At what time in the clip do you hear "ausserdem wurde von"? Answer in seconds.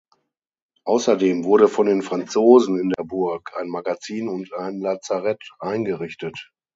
0.83-1.85